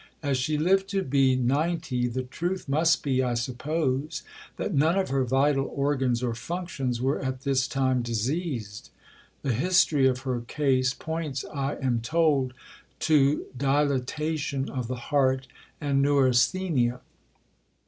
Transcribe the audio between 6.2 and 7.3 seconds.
or functions were